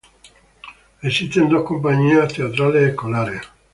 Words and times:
Existen 1.03 1.47
dos 1.47 1.63
compañías 1.63 2.33
teatrales 2.33 2.89
escolares. 2.89 3.43